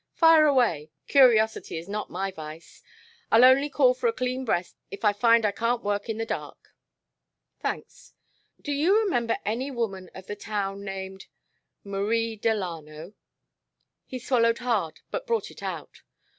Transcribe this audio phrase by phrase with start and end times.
[0.15, 0.89] "Fire away.
[1.07, 2.81] Curiosity is not my vice.
[3.31, 6.25] I'll only call for a clean breast if I find I can't work in the
[6.25, 6.73] dark."
[7.59, 8.15] "Thanks.
[8.59, 11.27] Do do you remember any woman of the town named
[11.83, 13.13] Marie Delano?"
[14.07, 16.01] He swallowed hard but brought it out.